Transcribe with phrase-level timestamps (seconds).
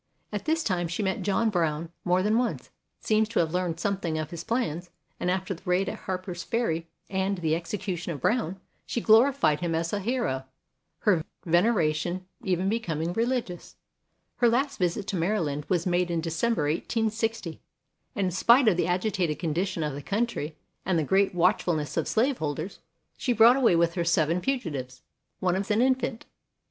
[0.33, 4.17] At this time she met John Brown more than once, seems to have learned something
[4.17, 4.89] of his plans,
[5.19, 9.75] and after the raid at Harper's Ferry and the execution of Brown she glorified him
[9.75, 10.45] as a hero,
[11.01, 13.75] her veneration even becoming religious.
[14.37, 17.61] Her last visit to Maryland was made in December, 1860,
[18.15, 22.07] and in spite of the agitated condition of the country and the great watchfulness of
[22.07, 22.79] slaveholders
[23.19, 25.03] she brought away with her seven fugitives,
[25.39, 26.25] one of them an infant.